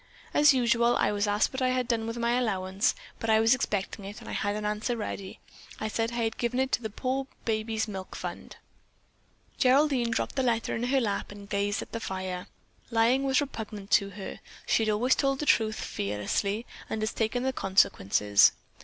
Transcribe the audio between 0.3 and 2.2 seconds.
As usual, I was asked what I had done with